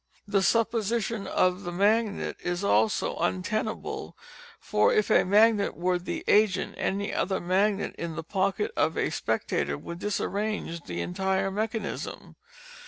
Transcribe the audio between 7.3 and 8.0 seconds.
magnet